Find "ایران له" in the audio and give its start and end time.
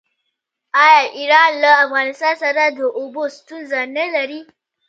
1.17-1.71